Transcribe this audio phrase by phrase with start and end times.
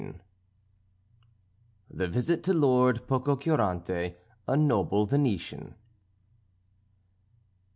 [0.01, 0.15] XXV
[1.91, 4.15] THE VISIT TO LORD POCOCURANTE,
[4.47, 5.75] A NOBLE VENETIAN.